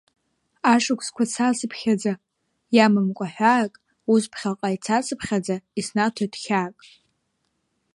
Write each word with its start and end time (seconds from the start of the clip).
Ашықәсқәа 0.73 1.23
цацыԥхьаӡа, 1.31 2.13
иамамкәа 2.75 3.25
ҳәаак, 3.33 3.73
ус, 4.13 4.23
ԥхьаҟа 4.31 4.75
ицацыԥхьаӡа, 4.75 5.55
иснаҭоит 5.79 6.33
хьаак… 6.41 6.77